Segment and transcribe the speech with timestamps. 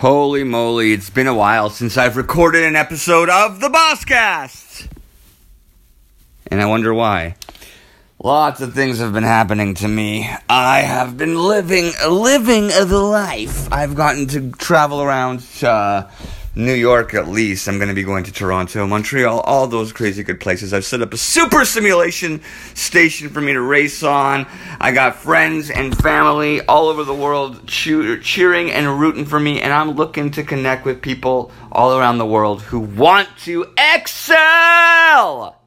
[0.00, 4.88] Holy moly, it's been a while since I've recorded an episode of the Bosscast!
[6.48, 7.36] And I wonder why.
[8.22, 10.28] Lots of things have been happening to me.
[10.50, 13.72] I have been living, living the life.
[13.72, 16.10] I've gotten to travel around uh,
[16.56, 17.68] New York at least.
[17.68, 20.72] I'm going to be going to Toronto, Montreal, all those crazy good places.
[20.72, 22.40] I've set up a super simulation
[22.72, 24.46] station for me to race on.
[24.80, 29.60] I got friends and family all over the world cheer- cheering and rooting for me,
[29.60, 35.60] and I'm looking to connect with people all around the world who want to excel.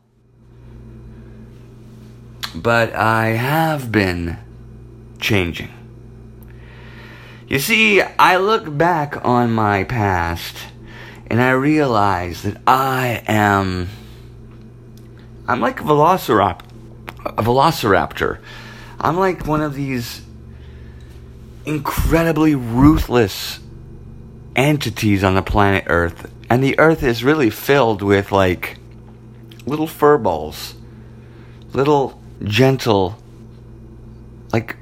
[2.55, 4.37] But I have been
[5.19, 5.69] changing.
[7.47, 10.55] You see, I look back on my past
[11.29, 13.89] and I realize that I am.
[15.47, 16.65] I'm like a velociraptor.
[17.25, 18.39] A velociraptor.
[18.99, 20.21] I'm like one of these
[21.65, 23.59] incredibly ruthless
[24.55, 26.31] entities on the planet Earth.
[26.49, 28.77] And the Earth is really filled with like
[29.65, 30.73] little furballs,
[31.73, 33.21] little gentle,
[34.51, 34.77] like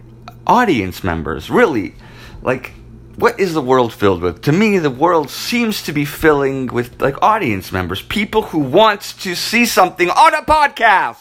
[0.45, 1.49] audience members.
[1.49, 1.95] Really,
[2.41, 2.71] like
[3.17, 4.43] what is the world filled with?
[4.43, 9.01] To me, the world seems to be filling with like audience members, people who want
[9.21, 11.17] to see something on a podcast.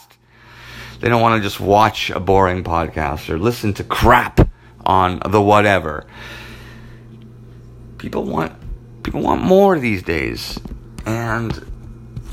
[1.01, 4.47] They don't want to just watch a boring podcast or listen to crap
[4.85, 6.07] on the whatever.
[7.97, 8.53] People want
[9.03, 10.59] people want more these days.
[11.07, 11.53] And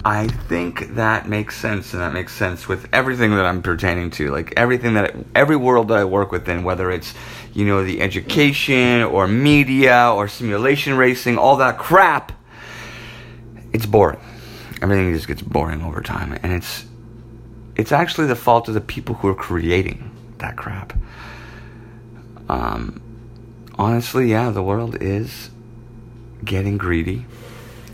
[0.06, 4.32] I think that makes sense, and that makes sense with everything that I'm pertaining to,
[4.32, 7.14] like everything that every world that I work within, whether it's
[7.54, 12.34] you know the education or media or simulation racing, all that crap.
[13.72, 14.20] It's boring.
[14.82, 16.86] Everything just gets boring over time, and it's
[17.78, 20.94] it's actually the fault of the people who are creating that crap.
[22.50, 23.02] Um,
[23.76, 25.50] honestly, yeah, the world is
[26.44, 27.26] getting greedy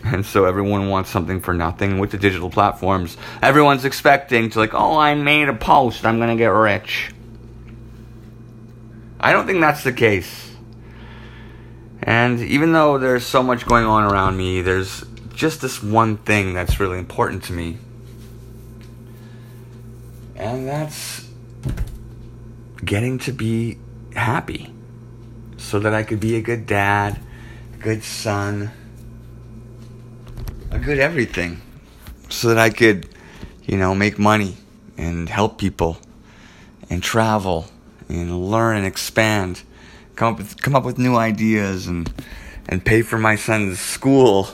[0.03, 3.17] and so everyone wants something for nothing with the digital platforms.
[3.42, 7.11] Everyone's expecting to, like, oh, I made a post, I'm gonna get rich.
[9.20, 10.55] I don't think that's the case.
[12.02, 16.54] And even though there's so much going on around me, there's just this one thing
[16.54, 17.77] that's really important to me.
[20.36, 21.27] And that's
[22.83, 23.77] getting to be
[24.15, 24.73] happy
[25.58, 27.20] so that I could be a good dad,
[27.80, 28.71] good son
[30.89, 31.61] good everything
[32.30, 33.08] so that I could,
[33.67, 34.58] you know, make money
[34.98, 36.00] and help people
[36.89, 37.67] and travel
[38.08, 39.61] and learn and expand,
[40.16, 42.11] come up with come up with new ideas and
[42.67, 44.50] and pay for my son's school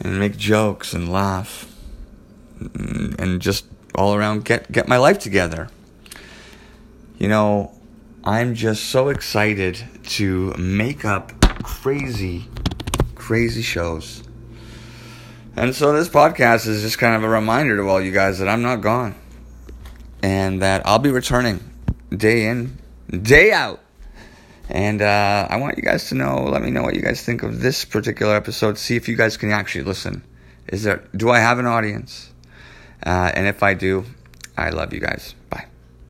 [0.00, 1.74] and make jokes and laugh
[2.60, 5.70] and just all around get get my life together.
[7.16, 7.72] You know,
[8.22, 9.82] I'm just so excited
[10.18, 11.32] to make up
[11.62, 12.44] crazy
[13.14, 14.27] crazy shows
[15.58, 18.48] and so this podcast is just kind of a reminder to all you guys that
[18.48, 19.14] I'm not gone
[20.22, 21.58] and that I'll be returning
[22.10, 22.78] day in,
[23.10, 23.80] day out.
[24.68, 27.42] And uh, I want you guys to know, let me know what you guys think
[27.42, 28.78] of this particular episode.
[28.78, 30.22] See if you guys can actually listen.
[30.68, 32.32] Is there, do I have an audience?
[33.04, 34.04] Uh, and if I do,
[34.56, 35.34] I love you guys.
[35.50, 35.66] Bye.